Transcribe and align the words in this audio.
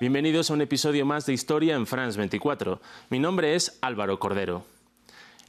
Bienvenidos 0.00 0.50
a 0.50 0.54
un 0.54 0.62
episodio 0.62 1.04
más 1.04 1.26
de 1.26 1.34
Historia 1.34 1.74
en 1.74 1.86
France 1.86 2.16
24. 2.16 2.80
Mi 3.10 3.18
nombre 3.18 3.54
es 3.54 3.78
Álvaro 3.82 4.18
Cordero. 4.18 4.64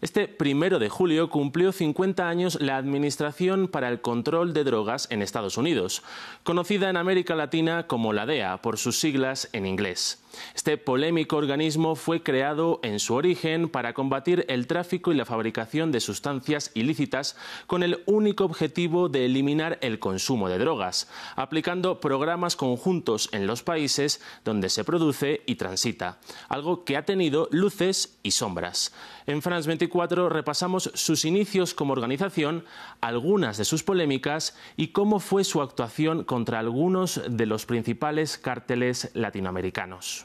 Este 0.01 0.27
primero 0.27 0.77
de 0.77 0.89
julio 0.89 1.29
cumplió 1.29 1.71
50 1.71 2.27
años 2.27 2.59
la 2.59 2.75
Administración 2.75 3.69
para 3.69 3.87
el 3.87 4.01
Control 4.01 4.53
de 4.53 4.65
Drogas 4.65 5.07
en 5.09 5.21
Estados 5.21 5.55
Unidos, 5.55 6.03
conocida 6.43 6.89
en 6.89 6.97
América 6.97 7.33
Latina 7.33 7.87
como 7.87 8.11
la 8.11 8.25
DEA 8.25 8.61
por 8.61 8.77
sus 8.77 8.99
siglas 8.99 9.47
en 9.53 9.65
inglés. 9.65 10.20
Este 10.55 10.77
polémico 10.77 11.37
organismo 11.37 11.95
fue 11.95 12.23
creado 12.23 12.79
en 12.83 12.99
su 12.99 13.13
origen 13.15 13.69
para 13.69 13.93
combatir 13.93 14.45
el 14.47 14.67
tráfico 14.67 15.11
y 15.11 15.15
la 15.15 15.25
fabricación 15.25 15.91
de 15.91 15.99
sustancias 15.99 16.71
ilícitas 16.73 17.35
con 17.67 17.83
el 17.83 18.03
único 18.05 18.45
objetivo 18.45 19.09
de 19.09 19.25
eliminar 19.25 19.77
el 19.81 19.99
consumo 19.99 20.49
de 20.49 20.57
drogas, 20.57 21.09
aplicando 21.35 21.99
programas 21.99 22.55
conjuntos 22.55 23.29
en 23.31 23.47
los 23.47 23.63
países 23.63 24.21
donde 24.45 24.69
se 24.69 24.83
produce 24.83 25.41
y 25.45 25.55
transita, 25.55 26.19
algo 26.49 26.83
que 26.83 26.97
ha 26.97 27.05
tenido 27.05 27.47
luces 27.51 28.17
y 28.23 28.31
sombras. 28.31 28.93
En 29.25 29.41
France 29.41 29.67
24 29.67 30.29
repasamos 30.29 30.91
sus 30.93 31.25
inicios 31.25 31.73
como 31.73 31.93
organización, 31.93 32.65
algunas 33.01 33.57
de 33.57 33.65
sus 33.65 33.83
polémicas 33.83 34.55
y 34.77 34.89
cómo 34.89 35.19
fue 35.19 35.43
su 35.43 35.61
actuación 35.61 36.23
contra 36.23 36.59
algunos 36.59 37.21
de 37.27 37.45
los 37.45 37.65
principales 37.65 38.37
cárteles 38.37 39.11
latinoamericanos. 39.13 40.20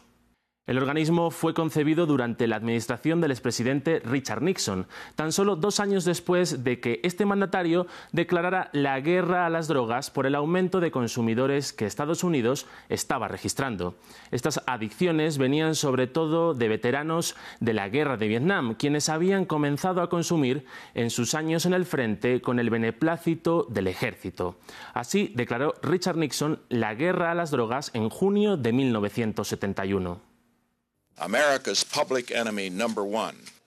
El 0.66 0.78
organismo 0.78 1.30
fue 1.30 1.54
concebido 1.54 2.06
durante 2.06 2.48
la 2.48 2.56
administración 2.56 3.20
del 3.20 3.30
expresidente 3.30 4.00
Richard 4.00 4.42
Nixon, 4.42 4.88
tan 5.14 5.30
solo 5.30 5.54
dos 5.54 5.78
años 5.78 6.04
después 6.04 6.64
de 6.64 6.80
que 6.80 6.98
este 7.04 7.24
mandatario 7.24 7.86
declarara 8.10 8.68
la 8.72 8.98
guerra 8.98 9.46
a 9.46 9.50
las 9.50 9.68
drogas 9.68 10.10
por 10.10 10.26
el 10.26 10.34
aumento 10.34 10.80
de 10.80 10.90
consumidores 10.90 11.72
que 11.72 11.86
Estados 11.86 12.24
Unidos 12.24 12.66
estaba 12.88 13.28
registrando. 13.28 13.94
Estas 14.32 14.60
adicciones 14.66 15.38
venían 15.38 15.76
sobre 15.76 16.08
todo 16.08 16.52
de 16.52 16.66
veteranos 16.66 17.36
de 17.60 17.72
la 17.72 17.88
guerra 17.88 18.16
de 18.16 18.26
Vietnam, 18.26 18.74
quienes 18.74 19.08
habían 19.08 19.44
comenzado 19.44 20.02
a 20.02 20.08
consumir 20.08 20.66
en 20.94 21.10
sus 21.10 21.36
años 21.36 21.64
en 21.66 21.74
el 21.74 21.84
frente 21.84 22.40
con 22.40 22.58
el 22.58 22.70
beneplácito 22.70 23.68
del 23.70 23.86
ejército. 23.86 24.56
Así 24.94 25.32
declaró 25.36 25.74
Richard 25.80 26.16
Nixon 26.16 26.58
la 26.70 26.96
guerra 26.96 27.30
a 27.30 27.36
las 27.36 27.52
drogas 27.52 27.92
en 27.94 28.08
junio 28.08 28.56
de 28.56 28.72
1971. 28.72 30.35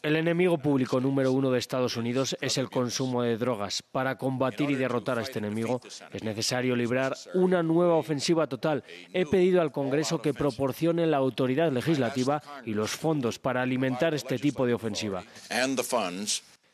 El 0.01 0.15
enemigo 0.15 0.57
público 0.59 1.01
número 1.01 1.33
uno 1.33 1.51
de 1.51 1.59
Estados 1.59 1.97
Unidos 1.97 2.37
es 2.39 2.57
el 2.57 2.69
consumo 2.69 3.21
de 3.23 3.37
drogas. 3.37 3.81
Para 3.91 4.17
combatir 4.17 4.69
y 4.69 4.75
derrotar 4.75 5.19
a 5.19 5.23
este 5.23 5.39
enemigo 5.39 5.81
es 6.13 6.23
necesario 6.23 6.75
librar 6.75 7.17
una 7.33 7.63
nueva 7.63 7.95
ofensiva 7.95 8.47
total. 8.47 8.83
He 9.13 9.25
pedido 9.25 9.61
al 9.61 9.73
Congreso 9.73 10.21
que 10.21 10.33
proporcione 10.33 11.05
la 11.05 11.17
autoridad 11.17 11.71
legislativa 11.71 12.41
y 12.65 12.75
los 12.75 12.91
fondos 12.91 13.39
para 13.39 13.61
alimentar 13.61 14.13
este 14.13 14.39
tipo 14.39 14.65
de 14.65 14.75
ofensiva. 14.75 15.23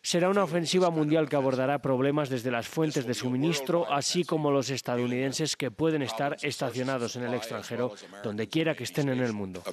Será 0.06 0.30
una 0.30 0.44
ofensiva 0.44 0.92
mundial 0.92 1.28
que 1.28 1.36
abordará 1.36 1.80
problemas 1.80 2.30
desde 2.30 2.52
las 2.52 2.68
fuentes 2.68 3.08
de 3.08 3.16
suministro, 3.16 3.92
así 3.92 4.24
como 4.24 4.52
los 4.52 4.70
estadounidenses 4.70 5.56
que 5.56 5.72
pueden 5.72 6.04
estar 6.04 6.38
estacionados 6.44 7.16
en 7.16 7.24
el 7.24 7.34
extranjero, 7.34 7.92
donde 8.24 8.48
quiera 8.48 8.76
que 8.76 8.84
estén 8.84 9.10
en 9.10 9.20
el 9.20 9.34
mundo. 9.34 9.64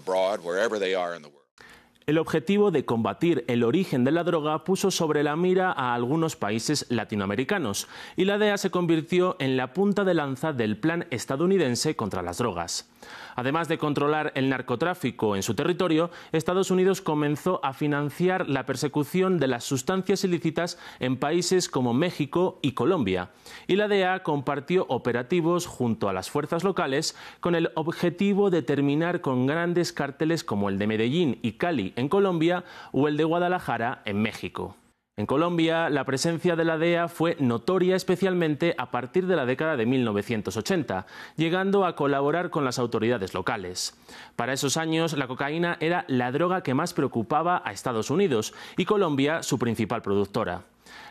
El 2.05 2.19
objetivo 2.19 2.73
de 2.73 2.85
combatir 2.85 3.45
el 3.47 3.63
origen 3.63 4.03
de 4.03 4.11
la 4.11 4.25
droga 4.25 4.65
puso 4.65 4.91
sobre 4.91 5.23
la 5.23 5.37
mira 5.37 5.71
a 5.71 5.95
algunos 5.95 6.35
países 6.35 6.87
latinoamericanos 6.89 7.87
y 8.17 8.25
la 8.25 8.39
DEA 8.39 8.59
se 8.59 8.73
convirtió 8.73 9.37
en 9.39 9.57
la 9.57 9.73
punta 9.73 10.03
de 10.03 10.15
lanza 10.15 10.53
del 10.53 10.77
plan 10.77 11.07
estadounidense 11.11 11.95
contra 11.95 12.23
las 12.23 12.39
drogas. 12.39 12.91
Además 13.37 13.69
de 13.69 13.79
controlar 13.79 14.33
el 14.35 14.49
narcotráfico 14.49 15.37
en 15.37 15.43
su 15.43 15.55
territorio, 15.55 16.11
Estados 16.33 16.71
Unidos 16.71 17.01
comenzó 17.01 17.61
a 17.65 17.73
financiar 17.73 18.49
la 18.49 18.67
persecución 18.67 19.39
de 19.39 19.49
las 19.49 19.65
sustancias 19.65 20.25
ilícitas 20.25 20.79
en 21.01 21.17
países 21.17 21.69
como 21.69 21.95
México 21.95 22.59
y 22.63 22.73
Colombia. 22.73 23.31
Y 23.67 23.77
la 23.77 23.89
DEA 23.89 24.23
compartió 24.23 24.87
operativos 24.89 25.67
junto 25.67 26.09
a 26.09 26.13
las 26.13 26.31
fuerzas 26.31 26.65
locales 26.65 27.17
con 27.41 27.55
el 27.55 27.71
objetivo 27.75 28.51
de 28.51 28.63
terminar 28.63 29.21
con 29.21 29.47
grandes 29.47 29.93
cárteles 29.93 30.45
como 30.45 30.69
el 30.69 30.79
de 30.79 30.87
Medellín 30.87 31.39
y 31.43 31.53
Cali 31.53 31.92
en 31.97 32.09
Colombia 32.09 32.65
o 32.93 33.09
el 33.09 33.17
de 33.17 33.25
Guadalajara 33.25 34.03
en 34.05 34.21
México. 34.21 34.77
En 35.15 35.27
Colombia, 35.27 35.91
la 35.91 36.07
presencia 36.07 36.57
de 36.57 36.65
la 36.65 36.79
DEA 36.79 37.07
fue 37.07 37.37
notoria 37.39 37.97
especialmente 37.97 38.75
a 38.79 38.91
partir 38.91 39.27
de 39.27 39.37
la 39.37 39.45
década 39.45 39.77
de 39.77 39.85
1980, 39.85 41.07
llegando 41.37 41.85
a 41.85 41.95
colaborar 41.97 42.49
con 42.49 42.65
las 42.65 42.79
autoridades 42.79 43.35
locales. 43.35 43.95
Para 44.37 44.55
esos 44.55 44.79
años, 44.79 45.13
la 45.13 45.29
cocaína 45.29 45.77
era 45.81 46.07
la 46.09 46.33
droga 46.33 46.63
que 46.63 46.73
más 46.73 46.95
preocupaba 46.95 47.61
a 47.63 47.73
Estados 47.73 48.09
Unidos 48.09 48.55
y 48.79 48.87
Colombia 48.87 49.43
su 49.43 49.59
principal 49.59 50.01
productora. 50.01 50.63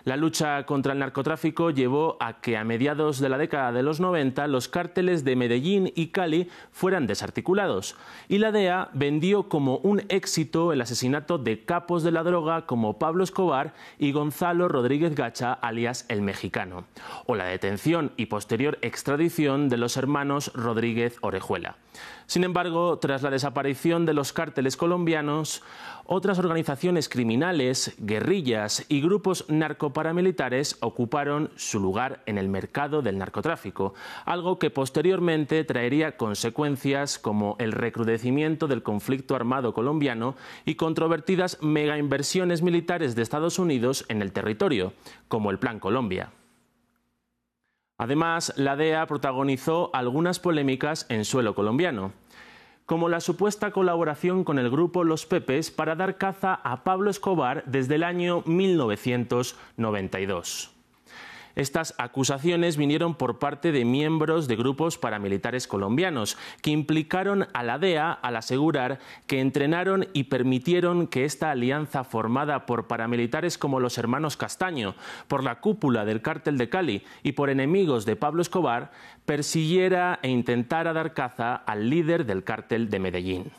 La 0.04 0.18
lucha 0.18 0.66
contra 0.66 0.94
el 0.94 1.00
narcotráfico 1.00 1.70
llevó 1.70 2.18
a 2.20 2.42
que 2.42 2.58
a 2.58 2.64
mediados 2.64 3.20
de 3.20 3.30
la 3.30 3.38
década 3.38 3.72
de 3.72 3.84
los 3.84 4.00
90 4.00 4.48
los 4.48 4.68
cárteles 4.68 5.24
de 5.24 5.36
Medellín 5.36 5.92
y 5.96 6.08
Cali 6.08 6.50
fueran 6.72 7.06
desarticulados 7.06 7.96
y 8.28 8.40
la 8.40 8.52
DEA 8.52 8.90
vendió 8.94 9.48
como 9.48 9.78
un 9.78 10.02
éxito 10.10 10.74
el 10.74 10.82
asesinato 10.82 11.38
de 11.38 11.64
capos 11.66 12.04
de 12.04 12.12
la 12.12 12.24
droga 12.24 12.66
como 12.66 12.98
Pablo 12.98 13.24
Escobar 13.24 13.74
y 14.00 14.12
Gonzalo 14.12 14.68
Rodríguez 14.68 15.16
Gacha, 15.16 15.54
alias 15.54 16.06
el 16.10 16.22
mexicano, 16.22 16.86
o 17.28 17.36
la 17.36 17.46
detención 17.46 18.12
y 18.18 18.26
posterior 18.26 18.80
extradición 18.82 19.70
de 19.70 19.78
los 19.78 19.98
hermanos 19.98 20.52
Rodríguez 20.56 21.18
Orejuela. 21.22 21.78
Sin 22.26 22.44
embargo, 22.46 22.98
tras 23.00 23.24
la 23.24 23.30
desaparición 23.30 24.06
de 24.06 24.14
los 24.14 24.32
cárteles 24.32 24.78
colombianos, 24.78 25.62
otras 26.06 26.40
organizaciones 26.40 27.10
criminales, 27.10 27.94
guerrillas 27.98 28.86
y 28.88 29.02
grupos 29.02 29.46
narcoparamilitares 29.62 30.78
ocuparon 30.82 31.52
su 31.56 31.80
lugar 31.80 32.22
en 32.26 32.38
el 32.38 32.50
mercado 32.50 33.02
del 33.02 33.18
narcotráfico, 33.18 33.94
algo 34.26 34.60
que 34.60 34.70
posteriormente 34.70 35.64
traería 35.64 36.18
consecuencias 36.18 37.18
como 37.18 37.56
el 37.60 37.72
recrudecimiento 37.72 38.68
del 38.68 38.84
conflicto 38.84 39.36
armado 39.36 39.74
colombiano 39.74 40.36
y 40.66 40.76
controvertidas 40.76 41.58
megainversiones 41.62 42.62
militares 42.62 43.16
de 43.16 43.22
Estados 43.22 43.60
Unidos 43.60 44.06
en 44.10 44.22
el 44.22 44.34
territorio, 44.34 44.94
como 45.28 45.52
el 45.52 45.60
Plan 45.60 45.80
Colombia. 45.80 46.32
Además, 47.98 48.52
la 48.58 48.76
DEA 48.76 49.06
protagonizó 49.06 49.92
algunas 49.94 50.40
polémicas 50.40 51.06
en 51.10 51.24
suelo 51.24 51.54
colombiano 51.54 52.14
como 52.92 53.08
la 53.08 53.22
supuesta 53.22 53.72
colaboración 53.72 54.44
con 54.44 54.60
el 54.60 54.70
grupo 54.70 55.06
Los 55.06 55.26
Pepes 55.26 55.72
para 55.72 55.96
dar 55.96 56.18
caza 56.18 56.56
a 56.56 56.84
Pablo 56.84 57.10
Escobar 57.10 57.64
desde 57.66 57.96
el 57.96 58.04
año 58.04 58.44
1992. 58.46 60.81
Estas 61.56 61.94
acusaciones 61.98 62.78
vinieron 62.78 63.16
por 63.16 63.40
parte 63.40 63.72
de 63.72 63.86
miembros 63.86 64.48
de 64.48 64.56
grupos 64.56 64.98
paramilitares 64.98 65.68
colombianos, 65.68 66.38
que 66.62 66.72
implicaron 66.72 67.48
a 67.54 67.64
la 67.64 67.78
DEA 67.78 68.12
al 68.12 68.36
asegurar 68.36 69.00
que 69.28 69.40
entrenaron 69.40 70.08
y 70.14 70.26
permitieron 70.26 71.08
que 71.08 71.26
esta 71.26 71.52
alianza 71.52 72.04
formada 72.04 72.66
por 72.66 72.88
paramilitares 72.88 73.58
como 73.58 73.80
los 73.80 73.98
hermanos 73.98 74.38
Castaño, 74.38 74.96
por 75.28 75.44
la 75.44 75.60
cúpula 75.60 76.06
del 76.06 76.22
cártel 76.22 76.58
de 76.58 76.70
Cali 76.70 77.04
y 77.24 77.34
por 77.34 77.50
enemigos 77.50 78.06
de 78.06 78.16
Pablo 78.16 78.42
Escobar, 78.42 78.92
persiguiera 79.26 80.20
e 80.22 80.30
intentara 80.30 80.94
dar 80.94 81.14
caza 81.14 81.56
al 81.56 81.90
líder 81.90 82.26
del 82.26 82.44
cártel 82.44 82.90
de 82.90 83.00
Medellín. 83.00 83.52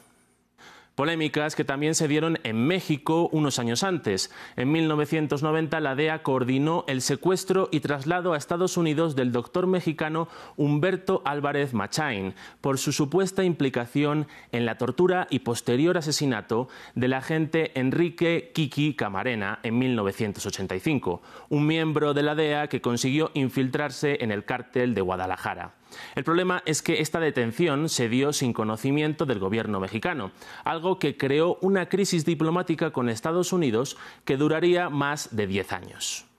Polémicas 0.94 1.56
que 1.56 1.64
también 1.64 1.94
se 1.94 2.06
dieron 2.06 2.38
en 2.44 2.66
México 2.66 3.28
unos 3.32 3.58
años 3.58 3.82
antes. 3.82 4.30
En 4.56 4.70
1990 4.70 5.80
la 5.80 5.94
DEA 5.94 6.22
coordinó 6.22 6.84
el 6.86 7.00
secuestro 7.00 7.68
y 7.72 7.80
traslado 7.80 8.34
a 8.34 8.36
Estados 8.36 8.76
Unidos 8.76 9.16
del 9.16 9.32
doctor 9.32 9.66
mexicano 9.66 10.28
Humberto 10.56 11.22
Álvarez 11.24 11.72
Machain 11.72 12.34
por 12.60 12.76
su 12.76 12.92
supuesta 12.92 13.42
implicación 13.42 14.26
en 14.52 14.66
la 14.66 14.76
tortura 14.76 15.26
y 15.30 15.40
posterior 15.40 15.96
asesinato 15.96 16.68
del 16.94 17.14
agente 17.14 17.78
Enrique 17.78 18.52
Kiki 18.54 18.94
Camarena 18.94 19.60
en 19.62 19.78
1985, 19.78 21.22
un 21.48 21.66
miembro 21.66 22.12
de 22.12 22.22
la 22.22 22.34
DEA 22.34 22.68
que 22.68 22.82
consiguió 22.82 23.30
infiltrarse 23.34 24.18
en 24.20 24.30
el 24.30 24.44
cártel 24.44 24.94
de 24.94 25.00
Guadalajara. 25.00 25.81
El 26.14 26.24
problema 26.24 26.62
es 26.66 26.82
que 26.82 27.00
esta 27.00 27.20
detención 27.20 27.88
se 27.88 28.08
dio 28.08 28.32
sin 28.32 28.52
conocimiento 28.52 29.26
del 29.26 29.38
gobierno 29.38 29.80
mexicano, 29.80 30.32
algo 30.64 30.98
que 30.98 31.16
creó 31.16 31.58
una 31.60 31.88
crisis 31.88 32.24
diplomática 32.24 32.90
con 32.90 33.08
Estados 33.08 33.52
Unidos 33.52 33.96
que 34.24 34.36
duraría 34.36 34.90
más 34.90 35.34
de 35.34 35.46
diez 35.46 35.72
años. 35.72 36.31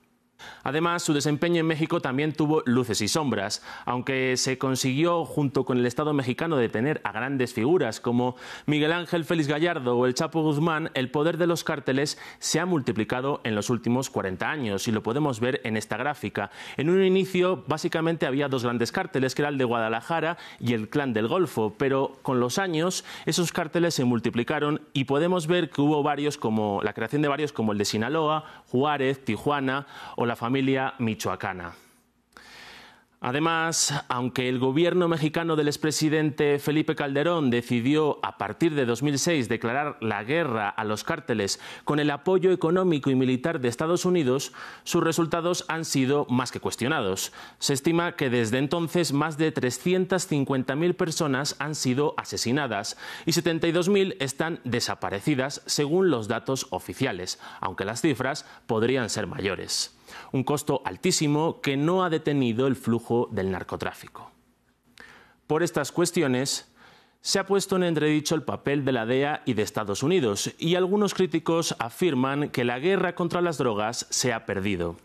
Además, 0.64 1.04
su 1.04 1.14
desempeño 1.14 1.60
en 1.60 1.68
México 1.68 2.02
también 2.02 2.34
tuvo 2.34 2.64
luces 2.66 3.02
y 3.02 3.08
sombras, 3.08 3.64
aunque 3.86 4.38
se 4.38 4.58
consiguió 4.58 5.26
junto 5.26 5.66
con 5.66 5.78
el 5.78 5.86
Estado 5.86 6.14
mexicano 6.14 6.58
detener 6.58 7.02
a 7.04 7.12
grandes 7.12 7.54
figuras 7.54 8.00
como 8.00 8.36
Miguel 8.66 8.94
Ángel 8.94 9.26
Félix 9.26 9.48
Gallardo 9.48 9.98
o 9.98 10.06
el 10.06 10.14
Chapo 10.14 10.42
Guzmán, 10.42 10.92
el 10.94 11.10
poder 11.12 11.38
de 11.38 11.48
los 11.48 11.64
cárteles 11.64 12.18
se 12.40 12.60
ha 12.60 12.66
multiplicado 12.66 13.42
en 13.44 13.56
los 13.56 13.70
últimos 13.70 14.10
40 14.10 14.50
años 14.50 14.88
y 14.88 14.92
lo 14.92 15.04
podemos 15.04 15.40
ver 15.40 15.62
en 15.64 15.78
esta 15.78 15.98
gráfica. 15.98 16.52
En 16.78 16.90
un 16.90 17.04
inicio, 17.04 17.64
básicamente 17.68 18.26
había 18.26 18.48
dos 18.48 18.64
grandes 18.64 18.92
cárteles, 18.92 19.36
que 19.36 19.42
era 19.42 19.50
el 19.50 19.58
de 19.58 19.66
Guadalajara 19.66 20.38
y 20.60 20.74
el 20.74 20.90
Clan 20.90 21.14
del 21.14 21.28
Golfo, 21.28 21.74
pero 21.78 22.14
con 22.22 22.40
los 22.40 22.58
años 22.58 23.06
esos 23.26 23.52
cárteles 23.52 23.94
se 23.94 24.06
multiplicaron 24.06 24.82
y 24.94 25.06
podemos 25.06 25.48
ver 25.48 25.70
que 25.70 25.82
hubo 25.82 26.04
varios 26.04 26.38
como 26.38 26.82
la 26.84 26.94
creación 26.94 27.22
de 27.22 27.28
varios 27.28 27.54
como 27.54 27.72
el 27.72 27.78
de 27.78 27.86
Sinaloa, 27.86 28.64
Juárez, 28.68 29.24
Tijuana 29.24 29.88
o 30.16 30.26
familia 30.36 30.94
michoacana. 31.00 31.74
Además, 33.26 33.94
aunque 34.10 34.50
el 34.50 34.60
gobierno 34.60 35.08
mexicano 35.08 35.56
del 35.56 35.70
expresidente 35.70 36.60
Felipe 36.60 36.94
Calderón 36.94 37.52
decidió 37.52 38.20
a 38.22 38.38
partir 38.38 38.76
de 38.76 38.86
2006 38.86 39.48
declarar 39.48 39.96
la 40.02 40.26
guerra 40.26 40.68
a 40.68 40.84
los 40.84 41.06
cárteles 41.06 41.62
con 41.86 42.02
el 42.02 42.12
apoyo 42.12 42.52
económico 42.52 43.10
y 43.10 43.16
militar 43.16 43.62
de 43.62 43.70
Estados 43.70 44.04
Unidos, 44.04 44.52
sus 44.84 45.02
resultados 45.02 45.64
han 45.70 45.86
sido 45.86 46.28
más 46.30 46.52
que 46.52 46.60
cuestionados. 46.60 47.32
Se 47.60 47.72
estima 47.72 48.18
que 48.18 48.30
desde 48.30 48.58
entonces 48.58 49.14
más 49.14 49.38
de 49.38 49.54
350.000 49.54 50.94
personas 50.94 51.56
han 51.60 51.76
sido 51.76 52.16
asesinadas 52.18 52.98
y 53.26 53.32
72.000 53.32 54.18
están 54.20 54.60
desaparecidas 54.66 55.62
según 55.66 56.10
los 56.10 56.28
datos 56.28 56.68
oficiales, 56.72 57.40
aunque 57.62 57.86
las 57.86 58.02
cifras 58.02 58.46
podrían 58.68 59.10
ser 59.10 59.28
mayores 59.28 59.96
un 60.32 60.44
costo 60.44 60.82
altísimo 60.86 61.62
que 61.62 61.78
no 61.78 62.04
ha 62.04 62.10
detenido 62.10 62.68
el 62.68 62.76
flujo 62.76 63.30
del 63.32 63.52
narcotráfico. 63.52 64.32
Por 65.48 65.64
estas 65.64 65.92
cuestiones, 65.92 66.74
se 67.22 67.40
ha 67.40 67.46
puesto 67.46 67.78
en 67.78 67.84
entredicho 67.84 68.36
el 68.36 68.44
papel 68.44 68.84
de 68.84 68.92
la 68.92 69.06
DEA 69.06 69.44
y 69.46 69.54
de 69.54 69.62
Estados 69.62 70.04
Unidos, 70.04 70.54
y 70.58 70.76
algunos 70.76 71.14
críticos 71.14 71.76
afirman 71.80 72.50
que 72.50 72.66
la 72.66 72.80
guerra 72.80 73.16
contra 73.16 73.42
las 73.42 73.58
drogas 73.58 74.08
se 74.10 74.34
ha 74.34 74.46
perdido. 74.46 74.98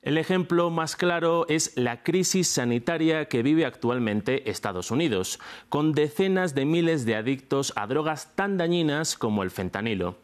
El 0.00 0.16
ejemplo 0.16 0.70
más 0.70 0.96
claro 0.96 1.44
es 1.48 1.76
la 1.76 2.02
crisis 2.02 2.48
sanitaria 2.48 3.26
que 3.26 3.42
vive 3.42 3.66
actualmente 3.66 4.48
Estados 4.48 4.90
Unidos, 4.90 5.38
con 5.68 5.92
decenas 5.92 6.54
de 6.54 6.64
miles 6.64 7.04
de 7.04 7.16
adictos 7.16 7.74
a 7.76 7.86
drogas 7.86 8.34
tan 8.34 8.56
dañinas 8.56 9.18
como 9.18 9.42
el 9.42 9.50
fentanilo. 9.50 10.16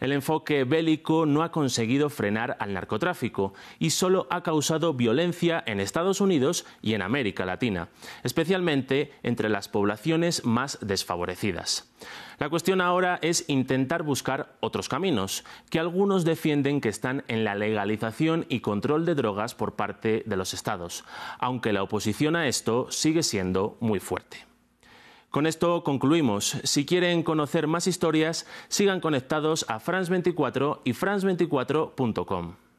El 0.00 0.12
enfoque 0.12 0.64
bélico 0.64 1.26
no 1.26 1.42
ha 1.42 1.52
conseguido 1.52 2.08
frenar 2.08 2.56
al 2.58 2.72
narcotráfico 2.72 3.52
y 3.78 3.90
solo 3.90 4.26
ha 4.30 4.42
causado 4.42 4.94
violencia 4.94 5.62
en 5.66 5.78
Estados 5.78 6.20
Unidos 6.20 6.66
y 6.80 6.94
en 6.94 7.02
América 7.02 7.44
Latina, 7.44 7.88
especialmente 8.22 9.12
entre 9.22 9.50
las 9.50 9.68
poblaciones 9.68 10.44
más 10.44 10.78
desfavorecidas. 10.80 11.90
La 12.38 12.48
cuestión 12.48 12.80
ahora 12.80 13.18
es 13.20 13.44
intentar 13.48 14.02
buscar 14.02 14.56
otros 14.60 14.88
caminos, 14.88 15.44
que 15.68 15.78
algunos 15.78 16.24
defienden 16.24 16.80
que 16.80 16.88
están 16.88 17.22
en 17.28 17.44
la 17.44 17.54
legalización 17.54 18.46
y 18.48 18.60
control 18.60 19.04
de 19.04 19.14
drogas 19.14 19.54
por 19.54 19.76
parte 19.76 20.22
de 20.24 20.36
los 20.36 20.54
estados, 20.54 21.04
aunque 21.38 21.74
la 21.74 21.82
oposición 21.82 22.36
a 22.36 22.48
esto 22.48 22.90
sigue 22.90 23.22
siendo 23.22 23.76
muy 23.80 24.00
fuerte. 24.00 24.49
Con 25.30 25.46
esto 25.46 25.84
concluimos. 25.84 26.56
Si 26.64 26.84
quieren 26.84 27.22
conocer 27.22 27.68
más 27.68 27.86
historias, 27.86 28.46
sigan 28.68 29.00
conectados 29.00 29.64
a 29.68 29.78
France24 29.78 30.80
y 30.84 30.92
france24.com. 30.92 32.69